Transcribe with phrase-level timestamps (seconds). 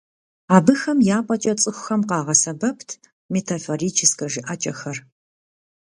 [0.55, 2.89] Абыхэм я пӏэкӏэ цӏыхухэм къагъэсэбэпт
[3.31, 4.97] метафорическэ жыӏэкӏэхэр.